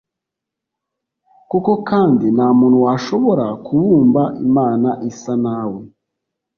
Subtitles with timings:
[1.49, 5.81] koko kandi, nta muntu washobora kubumba imana isa na we